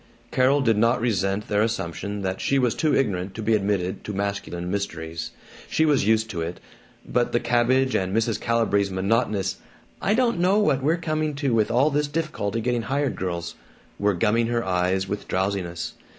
Carol 0.31 0.61
did 0.61 0.77
not 0.79 0.99
resent 0.99 1.47
their 1.47 1.61
assumption 1.61 2.23
that 2.23 2.41
she 2.41 2.57
was 2.57 2.73
too 2.73 2.95
ignorant 2.95 3.35
to 3.35 3.43
be 3.43 3.53
admitted 3.53 4.03
to 4.05 4.13
masculine 4.13 4.71
mysteries. 4.71 5.29
She 5.69 5.85
was 5.85 6.07
used 6.07 6.27
to 6.31 6.41
it. 6.41 6.59
But 7.07 7.33
the 7.33 7.39
cabbage 7.39 7.93
and 7.93 8.11
Mrs. 8.11 8.41
Calibree's 8.41 8.89
monotonous 8.89 9.57
"I 10.01 10.15
don't 10.15 10.39
know 10.39 10.57
what 10.57 10.81
we're 10.81 10.97
coming 10.97 11.35
to 11.35 11.53
with 11.53 11.69
all 11.69 11.91
this 11.91 12.07
difficulty 12.07 12.61
getting 12.61 12.81
hired 12.81 13.15
girls" 13.15 13.53
were 13.99 14.15
gumming 14.15 14.47
her 14.47 14.65
eyes 14.65 15.07
with 15.07 15.27
drowsiness. 15.27 15.93